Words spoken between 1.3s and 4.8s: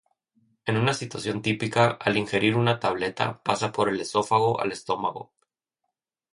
típica, al ingerir una tableta pasa por el esófago al